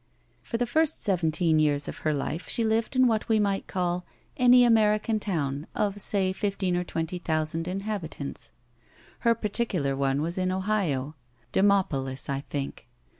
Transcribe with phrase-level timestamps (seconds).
[0.41, 4.03] For the first seventeen years of her life she Kved in what we might call
[4.35, 8.51] Any American Town of, say, fifteen or twenty thousand inhabitants.
[9.19, 11.13] Her par tioular one was in Ohio.
[11.51, 12.87] Demopolis, I think.